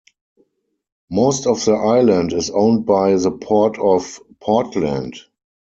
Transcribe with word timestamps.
Most 1.11 1.45
of 1.45 1.63
the 1.63 1.73
island 1.73 2.33
is 2.33 2.49
owned 2.49 2.87
by 2.87 3.13
the 3.17 3.29
Port 3.29 3.77
of 3.77 4.19
Portland. 4.39 5.15